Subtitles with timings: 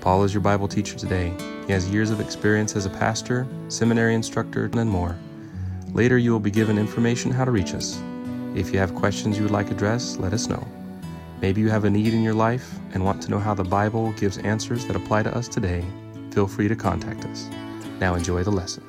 [0.00, 1.32] Paul is your Bible teacher today.
[1.66, 5.16] He has years of experience as a pastor, seminary instructor, and more.
[5.92, 8.00] Later, you will be given information how to reach us.
[8.54, 10.66] If you have questions you would like addressed, let us know.
[11.40, 14.12] Maybe you have a need in your life and want to know how the Bible
[14.12, 15.84] gives answers that apply to us today.
[16.30, 17.48] Feel free to contact us.
[17.98, 18.84] Now, enjoy the lesson.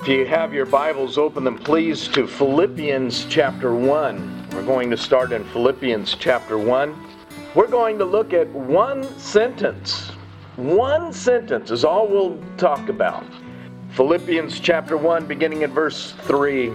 [0.00, 4.50] If you have your Bibles, open them please to Philippians chapter 1.
[4.52, 6.94] We're going to start in Philippians chapter 1.
[7.56, 10.12] We're going to look at one sentence.
[10.58, 13.24] One sentence is all we'll talk about.
[13.90, 16.72] Philippians chapter 1, beginning at verse 3.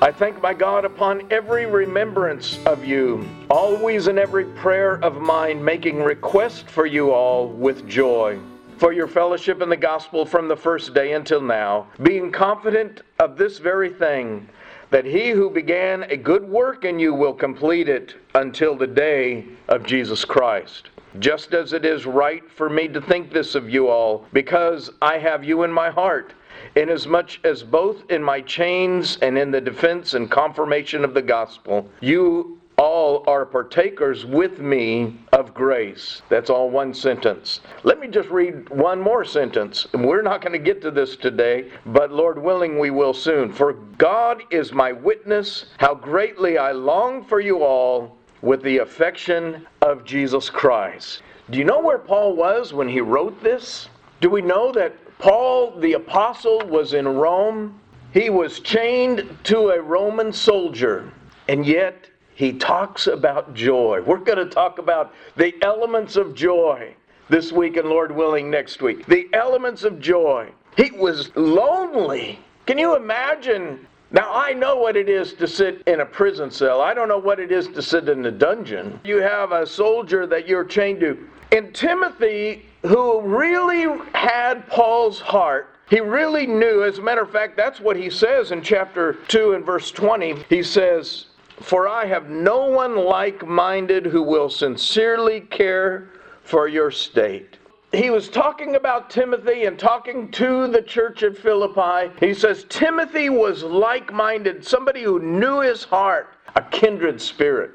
[0.00, 5.62] I thank my God upon every remembrance of you, always in every prayer of mine,
[5.62, 8.38] making request for you all with joy,
[8.78, 13.36] for your fellowship in the gospel from the first day until now, being confident of
[13.36, 14.48] this very thing
[14.88, 19.44] that he who began a good work in you will complete it until the day
[19.68, 20.88] of Jesus Christ.
[21.18, 25.18] Just as it is right for me to think this of you all, because I
[25.18, 26.34] have you in my heart,
[26.74, 31.88] inasmuch as both in my chains and in the defense and confirmation of the gospel,
[32.00, 36.22] you all are partakers with me of grace.
[36.28, 37.60] That's all one sentence.
[37.84, 39.86] Let me just read one more sentence.
[39.94, 43.52] We're not going to get to this today, but Lord willing, we will soon.
[43.52, 49.66] For God is my witness, how greatly I long for you all with the affection
[49.80, 51.22] of Jesus Christ.
[51.48, 53.88] Do you know where Paul was when he wrote this?
[54.20, 57.80] Do we know that Paul the apostle was in Rome?
[58.12, 61.10] He was chained to a Roman soldier,
[61.48, 64.02] and yet he talks about joy.
[64.04, 66.94] We're going to talk about the elements of joy
[67.30, 69.06] this week and Lord willing next week.
[69.06, 70.52] The elements of joy.
[70.76, 72.38] He was lonely.
[72.66, 73.86] Can you imagine?
[74.10, 76.80] Now, I know what it is to sit in a prison cell.
[76.80, 79.00] I don't know what it is to sit in a dungeon.
[79.04, 81.28] You have a soldier that you're chained to.
[81.50, 87.56] And Timothy, who really had Paul's heart, he really knew, as a matter of fact,
[87.56, 90.44] that's what he says in chapter 2 and verse 20.
[90.48, 91.26] He says,
[91.60, 96.08] for I have no one like minded who will sincerely care
[96.42, 97.53] for your state.
[97.94, 102.12] He was talking about Timothy and talking to the church at Philippi.
[102.18, 107.70] He says Timothy was like minded, somebody who knew his heart, a kindred spirit.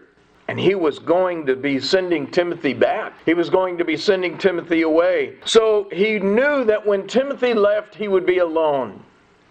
[0.50, 3.14] And he was going to be sending Timothy back.
[3.24, 5.36] He was going to be sending Timothy away.
[5.46, 9.04] So he knew that when Timothy left, he would be alone.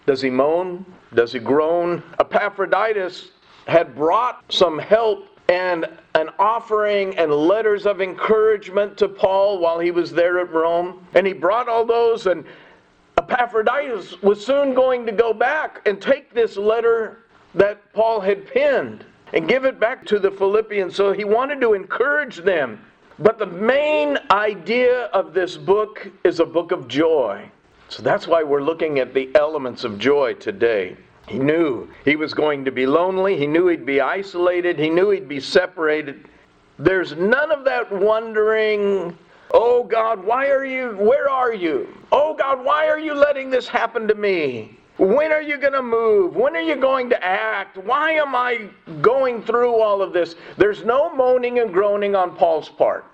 [0.07, 0.85] Does he moan?
[1.15, 2.03] Does he groan?
[2.19, 3.31] Epaphroditus
[3.67, 9.91] had brought some help and an offering and letters of encouragement to Paul while he
[9.91, 11.07] was there at Rome.
[11.15, 12.45] And he brought all those, and
[13.17, 19.05] Epaphroditus was soon going to go back and take this letter that Paul had penned
[19.33, 20.95] and give it back to the Philippians.
[20.95, 22.81] So he wanted to encourage them.
[23.19, 27.51] But the main idea of this book is a book of joy.
[27.89, 30.97] So that's why we're looking at the elements of joy today.
[31.29, 33.37] He knew he was going to be lonely.
[33.37, 34.79] He knew he'd be isolated.
[34.79, 36.27] He knew he'd be separated.
[36.79, 39.17] There's none of that wondering,
[39.51, 41.89] oh God, why are you, where are you?
[42.13, 44.79] Oh God, why are you letting this happen to me?
[44.97, 46.35] When are you going to move?
[46.35, 47.77] When are you going to act?
[47.77, 48.69] Why am I
[49.01, 50.35] going through all of this?
[50.57, 53.05] There's no moaning and groaning on Paul's part.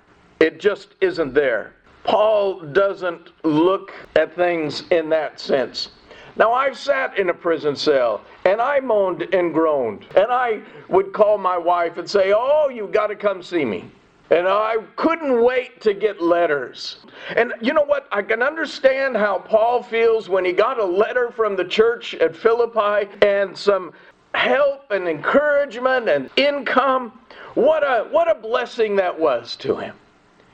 [0.40, 1.74] It just isn't there.
[2.04, 5.88] Paul doesn't look at things in that sense.
[6.36, 10.04] Now, I've sat in a prison cell and I moaned and groaned.
[10.16, 13.90] And I would call my wife and say, Oh, you've got to come see me.
[14.30, 16.96] And I couldn't wait to get letters.
[17.36, 18.08] And you know what?
[18.10, 22.34] I can understand how Paul feels when he got a letter from the church at
[22.34, 23.92] Philippi and some
[24.34, 27.12] help and encouragement and income.
[27.54, 29.94] What a, what a blessing that was to him.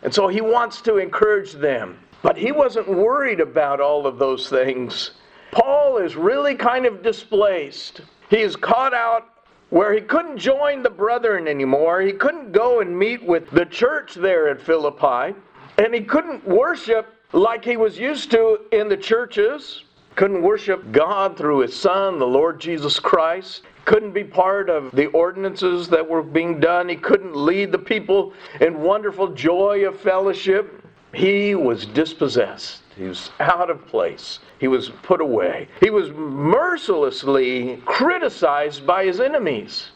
[0.03, 1.99] And so he wants to encourage them.
[2.23, 5.13] But he wasn't worried about all of those things.
[5.51, 8.03] Paul is really kind of displaced.
[8.29, 9.29] He's caught out
[9.71, 12.01] where he couldn't join the brethren anymore.
[12.01, 15.35] He couldn't go and meet with the church there at Philippi.
[15.79, 19.85] And he couldn't worship like he was used to in the churches.
[20.17, 23.63] Couldn't worship God through his Son, the Lord Jesus Christ.
[23.85, 26.89] Couldn't be part of the ordinances that were being done.
[26.89, 30.85] He couldn't lead the people in wonderful joy of fellowship.
[31.15, 32.83] He was dispossessed.
[33.01, 34.41] He was out of place.
[34.59, 35.69] He was put away.
[35.81, 39.89] He was mercilessly criticized by his enemies.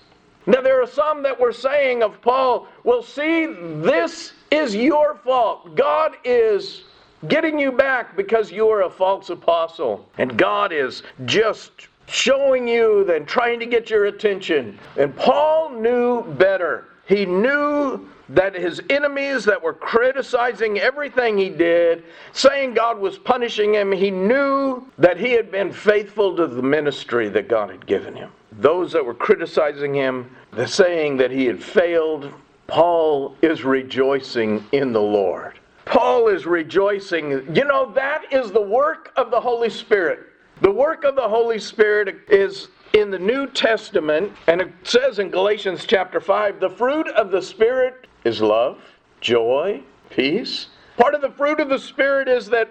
[0.47, 5.77] Now, there are some that were saying of Paul, well, see, this is your fault.
[5.77, 6.85] God is
[7.29, 10.09] getting you back because you are a false apostle.
[10.17, 11.73] And God is just
[12.07, 14.79] showing you, then trying to get your attention.
[14.97, 16.87] And Paul knew better.
[17.07, 23.75] He knew that his enemies that were criticizing everything he did, saying God was punishing
[23.75, 28.15] him, he knew that he had been faithful to the ministry that God had given
[28.15, 28.31] him.
[28.53, 32.33] Those that were criticizing him, the saying that he had failed,
[32.67, 35.59] Paul is rejoicing in the Lord.
[35.85, 37.55] Paul is rejoicing.
[37.55, 40.21] You know, that is the work of the Holy Spirit.
[40.63, 45.29] The work of the Holy Spirit is in the New Testament, and it says in
[45.29, 48.79] Galatians chapter 5 the fruit of the Spirit is love,
[49.21, 50.69] joy, peace.
[50.97, 52.69] Part of the fruit of the Spirit is that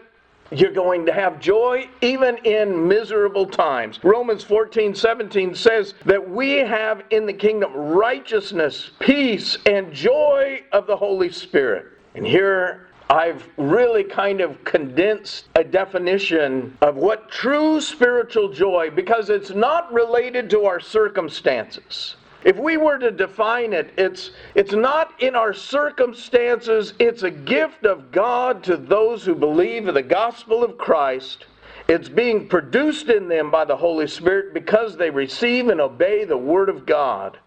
[0.51, 3.99] you're going to have joy even in miserable times.
[4.03, 10.85] Romans 14 17 says that we have in the kingdom righteousness, peace, and joy of
[10.85, 11.87] the Holy Spirit.
[12.15, 19.29] And here I've really kind of condensed a definition of what true spiritual joy, because
[19.29, 22.15] it's not related to our circumstances.
[22.43, 27.85] If we were to define it, it's, it's not in our circumstances, it's a gift
[27.85, 31.45] of God to those who believe in the gospel of Christ.
[31.87, 36.37] It's being produced in them by the Holy Spirit because they receive and obey the
[36.37, 37.37] Word of God,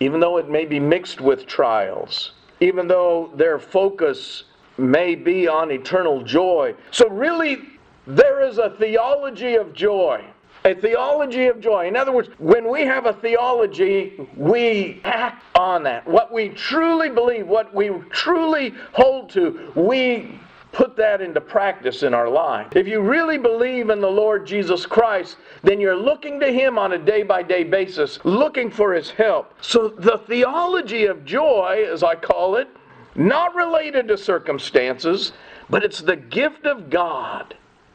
[0.00, 4.44] even though it may be mixed with trials, even though their focus
[4.78, 6.74] may be on eternal joy.
[6.90, 7.58] So, really,
[8.06, 10.24] there is a theology of joy.
[10.64, 11.88] A theology of joy.
[11.88, 16.06] In other words, when we have a theology, we act on that.
[16.06, 20.38] What we truly believe, what we truly hold to, we
[20.70, 22.74] put that into practice in our life.
[22.74, 26.92] If you really believe in the Lord Jesus Christ, then you're looking to Him on
[26.92, 29.52] a day by day basis, looking for His help.
[29.60, 32.68] So the theology of joy, as I call it,
[33.14, 35.32] not related to circumstances,
[35.68, 37.54] but it's the gift of God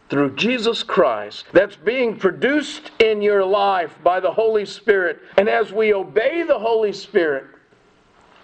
[0.10, 5.20] through Jesus Christ that's being produced in your life by the Holy Spirit.
[5.38, 7.46] And as we obey the Holy Spirit,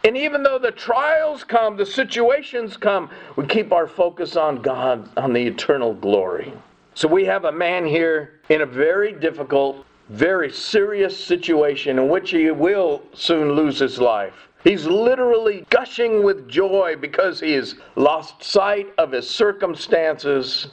[0.04, 5.10] and even though the trials come, the situations come, we keep our focus on God,
[5.16, 6.52] on the eternal glory.
[6.94, 12.32] So we have a man here in a very difficult, very serious situation in which
[12.32, 14.34] he will soon lose his life.
[14.64, 20.68] He's literally gushing with joy because he has lost sight of his circumstances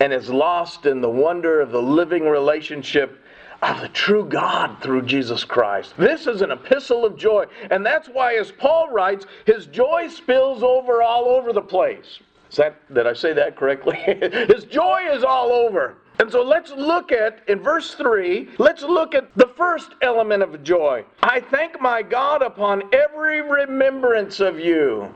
[0.00, 3.20] and is lost in the wonder of the living relationship
[3.62, 5.94] of the true God through Jesus Christ.
[5.96, 7.46] This is an epistle of joy.
[7.70, 12.20] And that's why, as Paul writes, his joy spills over all over the place.
[12.50, 13.96] Is that, did I say that correctly?
[14.54, 15.96] his joy is all over.
[16.20, 20.62] And so let's look at, in verse 3, let's look at the first element of
[20.62, 21.04] joy.
[21.22, 25.12] I thank my God upon every remembrance of you.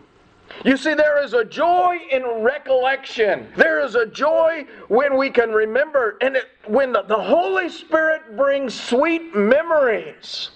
[0.65, 3.49] You see, there is a joy in recollection.
[3.57, 8.37] There is a joy when we can remember, and it, when the, the Holy Spirit
[8.37, 10.51] brings sweet memories.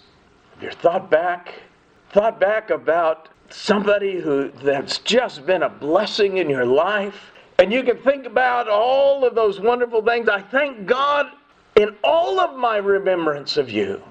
[0.61, 1.55] You're thought back,
[2.11, 7.85] thought back about somebody who that's just been a blessing in your life and you
[7.85, 10.29] can think about all of those wonderful things.
[10.29, 11.27] I thank God
[11.77, 14.03] in all of my remembrance of you.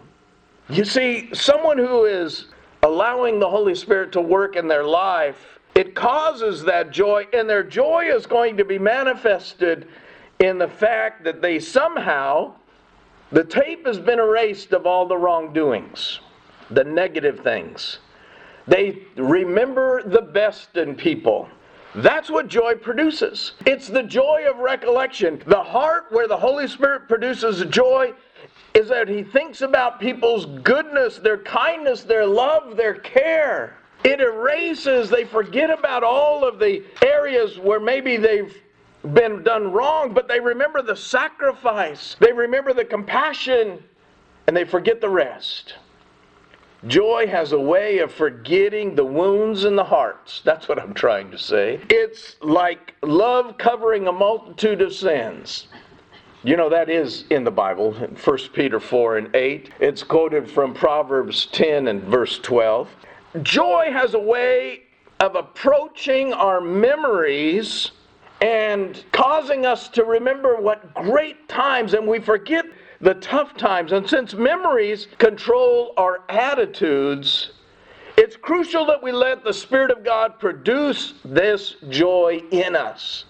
[0.69, 2.45] You see, someone who is
[2.83, 7.63] allowing the Holy Spirit to work in their life, it causes that joy, and their
[7.63, 9.87] joy is going to be manifested
[10.39, 12.53] in the fact that they somehow,
[13.31, 16.19] the tape has been erased of all the wrongdoings,
[16.71, 17.99] the negative things.
[18.67, 21.47] They remember the best in people.
[21.95, 23.53] That's what joy produces.
[23.65, 25.41] It's the joy of recollection.
[25.45, 28.13] The heart where the Holy Spirit produces joy
[28.73, 33.77] is that He thinks about people's goodness, their kindness, their love, their care.
[34.03, 38.55] It erases, they forget about all of the areas where maybe they've
[39.13, 43.83] been done wrong, but they remember the sacrifice, they remember the compassion,
[44.47, 45.75] and they forget the rest.
[46.87, 50.41] Joy has a way of forgetting the wounds in the hearts.
[50.43, 51.79] That's what I'm trying to say.
[51.89, 55.67] It's like love covering a multitude of sins.
[56.43, 59.69] You know, that is in the Bible, 1 Peter 4 and 8.
[59.79, 62.89] It's quoted from Proverbs 10 and verse 12.
[63.43, 64.81] Joy has a way
[65.21, 67.91] of approaching our memories
[68.41, 72.65] and causing us to remember what great times, and we forget
[72.99, 73.93] the tough times.
[73.93, 77.51] And since memories control our attitudes,
[78.17, 83.25] it's crucial that we let the Spirit of God produce this joy in us.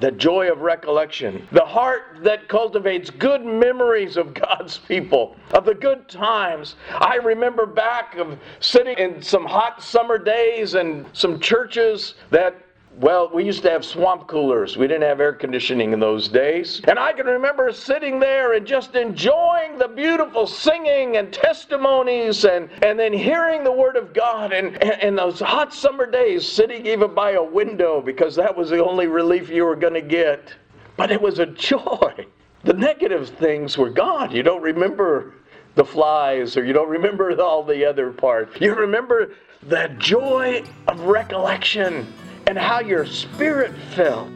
[0.00, 5.74] The joy of recollection, the heart that cultivates good memories of God's people, of the
[5.74, 6.76] good times.
[6.90, 12.54] I remember back of sitting in some hot summer days and some churches that
[13.00, 14.76] well, we used to have swamp coolers.
[14.76, 16.80] We didn't have air conditioning in those days.
[16.88, 22.68] And I can remember sitting there and just enjoying the beautiful singing and testimonies and,
[22.82, 24.52] and then hearing the Word of God.
[24.52, 28.70] And, and, and those hot summer days, sitting even by a window because that was
[28.70, 30.52] the only relief you were going to get.
[30.96, 32.26] But it was a joy.
[32.64, 34.32] The negative things were gone.
[34.32, 35.34] You don't remember
[35.76, 38.60] the flies or you don't remember all the other part.
[38.60, 42.12] You remember the joy of recollection
[42.48, 44.30] and how your spirit felt.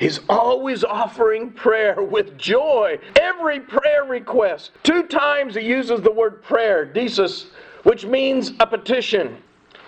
[0.00, 2.98] He's always offering prayer with joy.
[3.20, 4.72] Every prayer request.
[4.82, 7.48] Two times he uses the word prayer, desis,
[7.82, 9.36] which means a petition.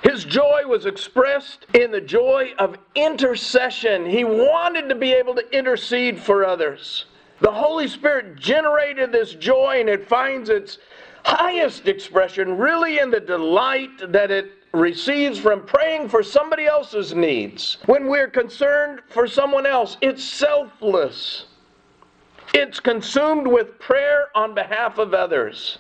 [0.02, 4.04] His joy was expressed in the joy of intercession.
[4.04, 7.06] He wanted to be able to intercede for others.
[7.40, 10.76] The Holy Spirit generated this joy, and it finds its
[11.24, 17.78] highest expression really in the delight that it receives from praying for somebody else's needs.
[17.86, 21.46] When we're concerned for someone else, it's selfless.
[22.54, 25.78] It's consumed with prayer on behalf of others.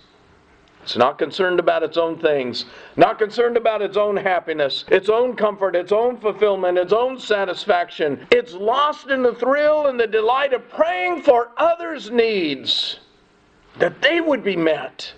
[0.82, 2.64] It's not concerned about its own things,
[2.96, 8.26] not concerned about its own happiness, its own comfort, its own fulfillment, its own satisfaction.
[8.32, 12.98] It's lost in the thrill and the delight of praying for others' needs,
[13.78, 15.12] that they would be met,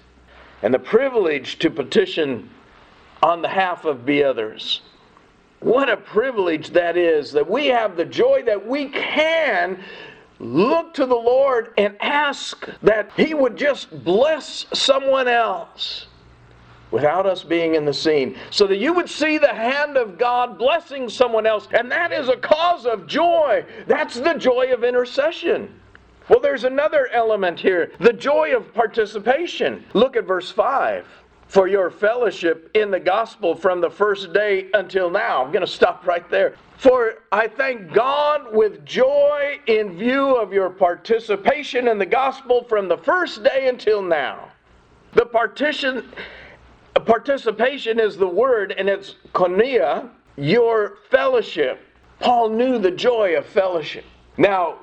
[0.63, 2.51] and the privilege to petition
[3.25, 4.83] on behalf of the others.
[5.61, 9.83] What a privilege that is that we have the joy that we can
[10.39, 16.07] look to the Lord and ask that He would just bless someone else
[16.91, 20.59] without us being in the scene, so that you would see the hand of God
[20.59, 21.67] blessing someone else.
[21.73, 23.65] And that is a cause of joy.
[23.87, 25.81] That's the joy of intercession.
[26.29, 29.83] Well, there's another element here the joy of participation.
[29.95, 31.07] Look at verse 5
[31.55, 35.45] for your fellowship in the gospel from the first day until now.
[35.45, 36.57] I'm going to stop right there.
[36.79, 42.89] For I thank God with joy in view of your participation in the gospel from
[42.89, 44.49] the first day until now.
[45.13, 46.09] The partition,
[47.07, 51.81] participation is the word, and it's koinonia, your fellowship.
[52.19, 54.05] Paul knew the joy of fellowship.
[54.39, 54.81] Now,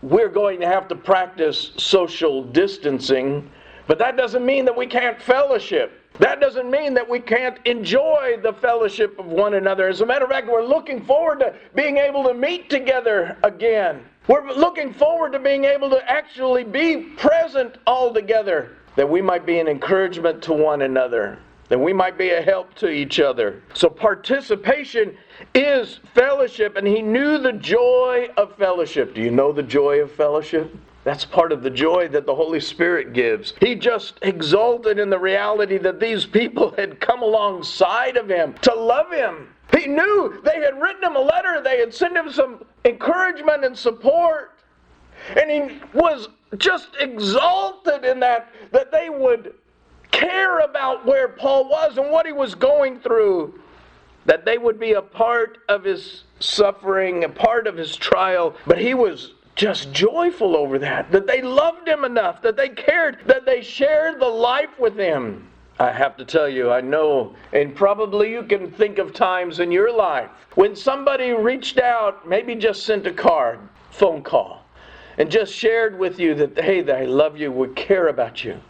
[0.00, 3.50] we're going to have to practice social distancing,
[3.86, 6.00] but that doesn't mean that we can't fellowship.
[6.20, 9.88] That doesn't mean that we can't enjoy the fellowship of one another.
[9.88, 14.04] As a matter of fact, we're looking forward to being able to meet together again.
[14.28, 19.44] We're looking forward to being able to actually be present all together, that we might
[19.44, 23.60] be an encouragement to one another, that we might be a help to each other.
[23.74, 25.16] So, participation
[25.52, 29.14] is fellowship, and he knew the joy of fellowship.
[29.14, 30.74] Do you know the joy of fellowship?
[31.04, 33.52] That's part of the joy that the Holy Spirit gives.
[33.60, 38.74] He just exulted in the reality that these people had come alongside of him to
[38.74, 39.48] love him.
[39.76, 43.76] He knew they had written him a letter, they had sent him some encouragement and
[43.76, 44.58] support.
[45.36, 49.54] And he was just exalted in that, that they would
[50.10, 53.60] care about where Paul was and what he was going through,
[54.26, 58.54] that they would be a part of his suffering, a part of his trial.
[58.66, 63.18] But he was just joyful over that, that they loved him enough, that they cared,
[63.26, 65.48] that they shared the life with him.
[65.78, 69.72] I have to tell you, I know, and probably you can think of times in
[69.72, 73.58] your life when somebody reached out, maybe just sent a card,
[73.90, 74.64] phone call,
[75.18, 78.60] and just shared with you that, hey, they love you, we care about you,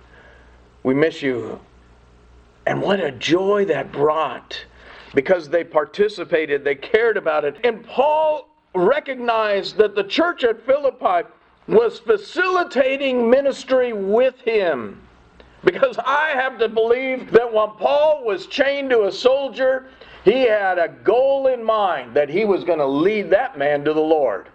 [0.82, 1.60] we miss you.
[2.66, 4.64] And what a joy that brought
[5.14, 7.56] because they participated, they cared about it.
[7.64, 11.28] And Paul recognized that the church at Philippi
[11.66, 15.00] was facilitating ministry with him.
[15.64, 19.86] Because I have to believe that when Paul was chained to a soldier,
[20.24, 23.94] he had a goal in mind that he was going to lead that man to
[23.94, 24.48] the Lord.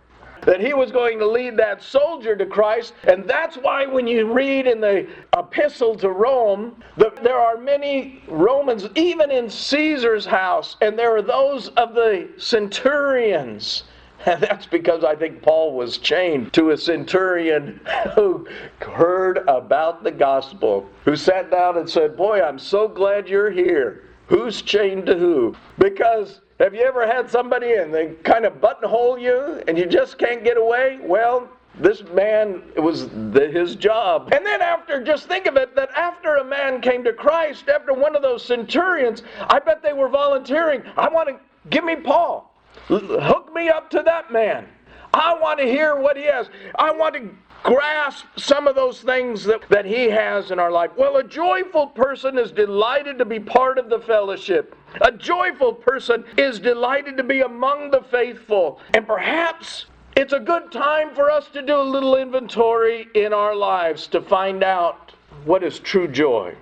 [0.45, 2.93] That he was going to lead that soldier to Christ.
[3.03, 5.07] And that's why when you read in the
[5.37, 11.21] epistle to Rome, that there are many Romans, even in Caesar's house, and there are
[11.21, 13.83] those of the centurions.
[14.25, 17.79] And that's because I think Paul was chained to a centurion
[18.15, 18.47] who
[18.81, 24.03] heard about the gospel, who sat down and said, Boy, I'm so glad you're here.
[24.27, 25.55] Who's chained to who?
[25.77, 30.17] Because have you ever had somebody and they kind of buttonhole you and you just
[30.17, 30.99] can't get away?
[31.01, 31.49] Well,
[31.79, 34.33] this man, it was the, his job.
[34.33, 37.93] And then after, just think of it, that after a man came to Christ, after
[37.93, 40.83] one of those centurions, I bet they were volunteering.
[40.97, 42.53] I want to, give me Paul.
[42.87, 44.67] Hook me up to that man.
[45.13, 46.49] I want to hear what he has.
[46.77, 47.29] I want to
[47.63, 50.91] grasp some of those things that, that he has in our life.
[50.95, 54.75] Well, a joyful person is delighted to be part of the fellowship.
[55.01, 58.79] A joyful person is delighted to be among the faithful.
[58.93, 59.85] And perhaps
[60.15, 64.21] it's a good time for us to do a little inventory in our lives to
[64.21, 65.13] find out
[65.45, 66.55] what is true joy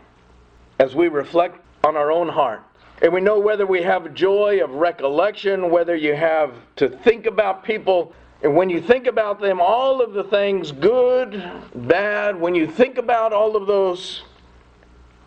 [0.79, 2.63] as we reflect on our own heart.
[3.01, 7.63] And we know whether we have joy of recollection, whether you have to think about
[7.63, 8.13] people
[8.43, 12.99] and when you think about them, all of the things, good, bad, when you think
[12.99, 14.23] about all of those,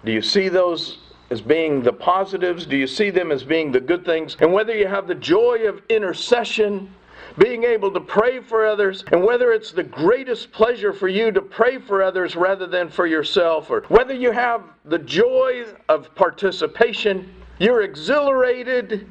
[0.04, 0.98] do you see those
[1.30, 2.66] as being the positives?
[2.66, 4.36] Do you see them as being the good things?
[4.40, 6.88] And whether you have the joy of intercession,
[7.36, 11.42] being able to pray for others, and whether it's the greatest pleasure for you to
[11.42, 17.28] pray for others rather than for yourself, or whether you have the joy of participation,
[17.60, 19.06] you're exhilarated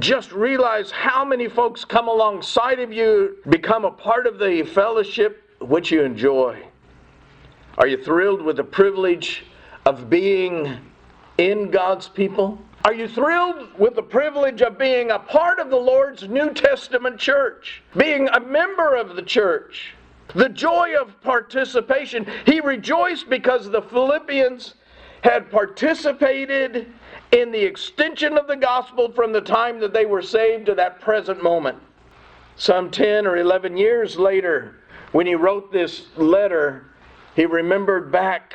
[0.00, 5.42] just realize how many folks come alongside of you, become a part of the fellowship
[5.60, 6.62] which you enjoy.
[7.78, 9.44] Are you thrilled with the privilege
[9.86, 10.78] of being
[11.38, 12.58] in God's people?
[12.84, 17.18] Are you thrilled with the privilege of being a part of the Lord's New Testament
[17.18, 17.82] church?
[17.96, 19.94] Being a member of the church?
[20.34, 22.26] The joy of participation.
[22.44, 24.74] He rejoiced because the Philippians
[25.22, 26.92] had participated
[27.32, 31.00] in the extension of the gospel from the time that they were saved to that
[31.00, 31.78] present moment.
[32.56, 34.76] Some 10 or 11 years later,
[35.12, 36.86] when he wrote this letter,
[37.36, 38.54] he remembered back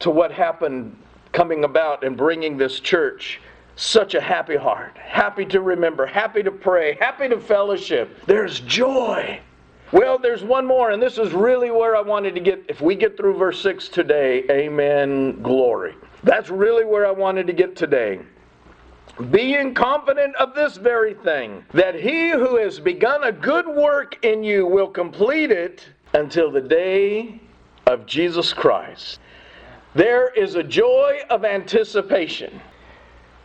[0.00, 0.96] to what happened
[1.32, 3.40] coming about and bringing this church.
[3.76, 8.26] Such a happy heart, happy to remember, happy to pray, happy to fellowship.
[8.26, 9.40] There's joy.
[9.92, 12.64] Well, there's one more, and this is really where I wanted to get.
[12.68, 15.94] If we get through verse 6 today, amen, glory.
[16.22, 18.20] That's really where I wanted to get today.
[19.30, 24.44] Being confident of this very thing, that he who has begun a good work in
[24.44, 27.40] you will complete it until the day
[27.86, 29.18] of Jesus Christ.
[29.94, 32.60] There is a joy of anticipation.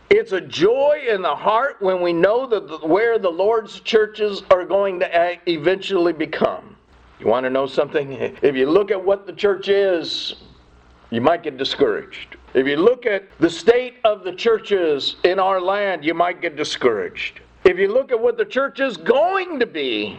[0.08, 4.64] It's a joy in the heart when we know that where the Lord's churches are
[4.64, 6.76] going to eventually become.
[7.18, 8.12] You want to know something?
[8.12, 10.36] If you look at what the church is,
[11.10, 12.36] you might get discouraged.
[12.54, 16.56] If you look at the state of the churches in our land, you might get
[16.56, 17.40] discouraged.
[17.64, 20.16] If you look at what the church is going to be,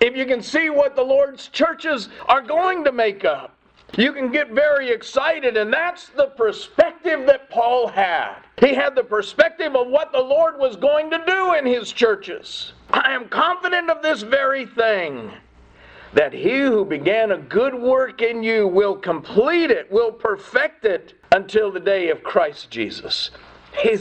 [0.00, 3.54] if you can see what the Lord's churches are going to make up,
[3.96, 8.41] you can get very excited, and that's the perspective that Paul had.
[8.62, 12.74] He had the perspective of what the Lord was going to do in his churches.
[12.92, 15.32] I am confident of this very thing
[16.12, 21.14] that he who began a good work in you will complete it, will perfect it
[21.32, 23.32] until the day of Christ Jesus.
[23.82, 23.96] He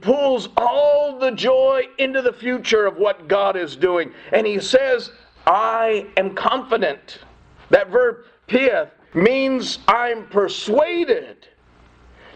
[0.00, 4.12] pulls all the joy into the future of what God is doing.
[4.30, 5.10] And he says,
[5.44, 7.18] I am confident.
[7.70, 11.48] That verb, pieth, means I'm persuaded.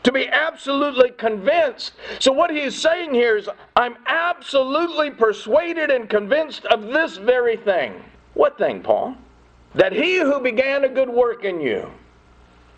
[0.07, 1.95] To be absolutely convinced.
[2.21, 7.93] So, what he's saying here is, I'm absolutely persuaded and convinced of this very thing.
[8.35, 9.17] What thing, Paul?
[9.75, 11.91] That he who began a good work in you.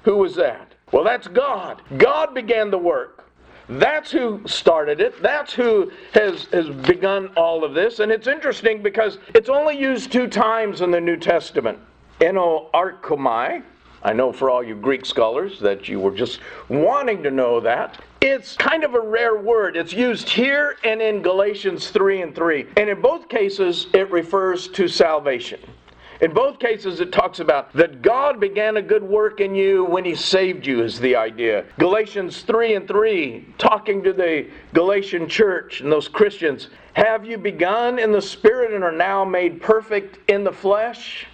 [0.04, 0.72] Who was that?
[0.90, 1.82] Well, that's God.
[1.98, 3.26] God began the work.
[3.68, 5.22] That's who started it.
[5.22, 7.98] That's who has, has begun all of this.
[7.98, 11.78] And it's interesting because it's only used two times in the New Testament.
[12.20, 13.62] Enarchomai.
[14.02, 18.00] I know for all you Greek scholars that you were just wanting to know that.
[18.20, 19.76] It's kind of a rare word.
[19.76, 22.66] It's used here and in Galatians 3 and 3.
[22.76, 25.60] And in both cases, it refers to salvation.
[26.20, 30.04] In both cases, it talks about that God began a good work in you when
[30.04, 31.64] He saved you, is the idea.
[31.78, 38.00] Galatians 3 and 3, talking to the Galatian church and those Christians, have you begun
[38.00, 41.26] in the Spirit and are now made perfect in the flesh?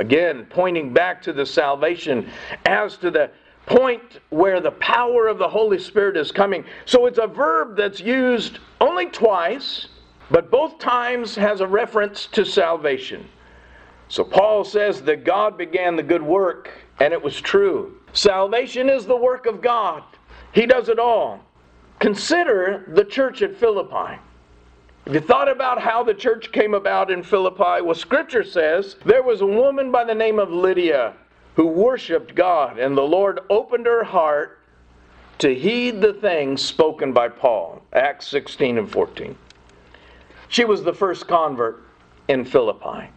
[0.00, 2.30] Again, pointing back to the salvation
[2.64, 3.30] as to the
[3.66, 6.64] point where the power of the Holy Spirit is coming.
[6.86, 9.88] So it's a verb that's used only twice,
[10.30, 13.28] but both times has a reference to salvation.
[14.08, 17.94] So Paul says that God began the good work, and it was true.
[18.14, 20.02] Salvation is the work of God,
[20.52, 21.40] He does it all.
[21.98, 24.18] Consider the church at Philippi.
[25.06, 27.82] Have you thought about how the church came about in Philippi?
[27.82, 31.14] Well, Scripture says there was a woman by the name of Lydia
[31.56, 34.58] who worshiped God, and the Lord opened her heart
[35.38, 37.82] to heed the things spoken by Paul.
[37.92, 39.36] Acts 16 and 14.
[40.48, 41.82] She was the first convert
[42.28, 43.08] in Philippi.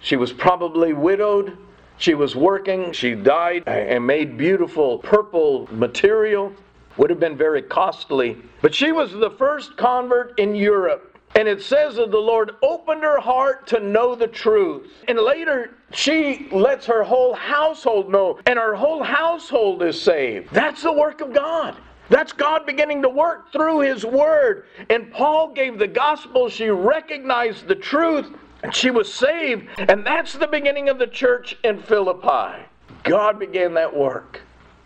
[0.00, 1.56] She was probably widowed.
[1.98, 2.92] She was working.
[2.92, 6.52] She dyed and made beautiful purple material.
[6.96, 8.36] Would have been very costly.
[8.62, 11.10] But she was the first convert in Europe.
[11.36, 14.88] And it says that the Lord opened her heart to know the truth.
[15.08, 20.52] And later, she lets her whole household know, and her whole household is saved.
[20.52, 21.76] That's the work of God.
[22.08, 24.66] That's God beginning to work through His Word.
[24.90, 26.48] And Paul gave the gospel.
[26.48, 28.30] She recognized the truth,
[28.62, 29.66] and she was saved.
[29.78, 32.62] And that's the beginning of the church in Philippi.
[33.02, 34.40] God began that work.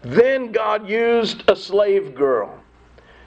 [0.09, 2.59] Then God used a slave girl.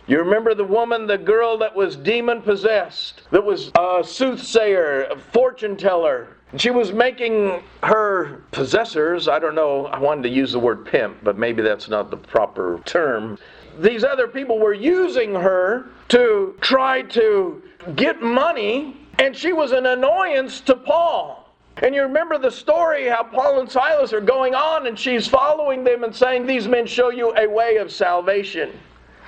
[0.07, 5.15] You remember the woman, the girl that was demon possessed, that was a soothsayer, a
[5.15, 6.37] fortune teller.
[6.57, 11.23] She was making her possessors, I don't know, I wanted to use the word pimp,
[11.23, 13.37] but maybe that's not the proper term.
[13.79, 17.61] These other people were using her to try to
[17.95, 21.40] get money, and she was an annoyance to Paul.
[21.77, 25.83] And you remember the story how Paul and Silas are going on, and she's following
[25.83, 28.71] them and saying, These men show you a way of salvation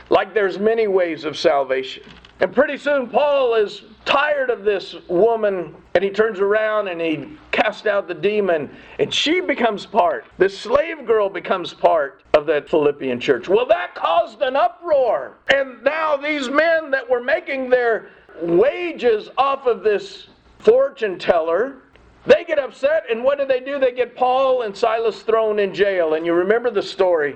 [0.10, 2.04] like there's many ways of salvation.
[2.40, 7.38] And pretty soon Paul is tired of this woman and he turns around and he
[7.52, 10.26] casts out the demon and she becomes part.
[10.38, 13.48] This slave girl becomes part of that Philippian church.
[13.48, 15.38] Well, that caused an uproar.
[15.54, 18.10] And now these men that were making their
[18.42, 20.28] wages off of this
[20.60, 21.78] fortune teller
[22.26, 23.80] they get upset, and what do they do?
[23.80, 26.14] They get Paul and Silas thrown in jail.
[26.14, 27.36] And you remember the story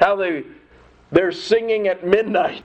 [0.00, 0.44] how they
[1.10, 2.64] they're singing at midnight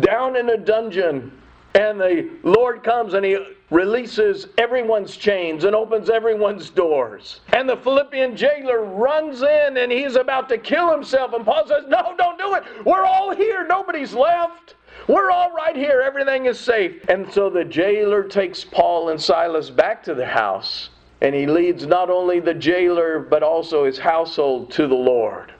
[0.00, 1.38] down in a dungeon.
[1.74, 3.38] And the Lord comes and He
[3.70, 7.40] releases everyone's chains and opens everyone's doors.
[7.54, 11.32] And the Philippian jailer runs in and he's about to kill himself.
[11.32, 12.64] And Paul says, No, don't do it.
[12.84, 13.66] We're all here.
[13.66, 14.74] Nobody's left.
[15.08, 16.00] We're all right here.
[16.00, 17.04] Everything is safe.
[17.08, 20.90] And so the jailer takes Paul and Silas back to the house.
[21.20, 25.52] And he leads not only the jailer, but also his household to the Lord.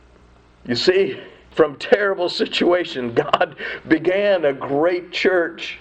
[0.67, 3.57] You see, from terrible situation, God
[3.89, 5.79] began a great church.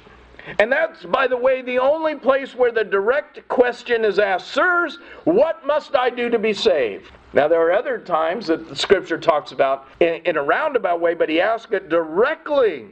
[0.60, 4.98] And that's, by the way, the only place where the direct question is asked Sirs,
[5.24, 7.12] what must I do to be saved?
[7.34, 11.30] Now, there are other times that the scripture talks about in, a roundabout way, but
[11.30, 12.88] he asks it directly.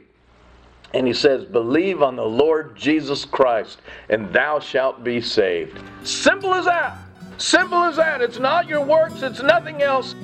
[0.92, 5.78] And he says, Believe on the Lord Jesus Christ, and thou shalt be saved.
[6.02, 6.98] Simple as that.
[7.38, 8.20] Simple as that.
[8.20, 10.14] It's not your works, it's nothing else.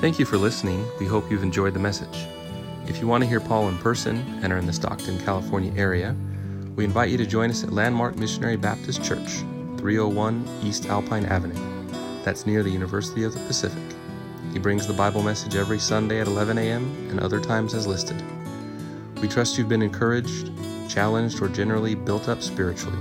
[0.00, 0.86] Thank you for listening.
[1.00, 2.26] We hope you've enjoyed the message.
[2.86, 6.14] If you want to hear Paul in person and are in the Stockton, California area,
[6.76, 9.28] we invite you to join us at Landmark Missionary Baptist Church,
[9.76, 11.60] 301 East Alpine Avenue.
[12.22, 13.82] That's near the University of the Pacific.
[14.52, 16.84] He brings the Bible message every Sunday at 11 a.m.
[17.10, 18.22] and other times as listed.
[19.20, 20.50] We trust you've been encouraged,
[20.88, 22.98] challenged, or generally built up spiritually.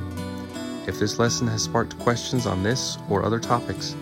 [0.88, 3.96] If this lesson has sparked questions on this or other topics,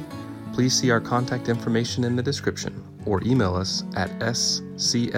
[0.53, 5.17] please see our contact information in the description or email us at sclofministry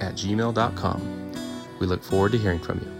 [0.00, 1.32] at gmail.com.
[1.78, 2.99] We look forward to hearing from you.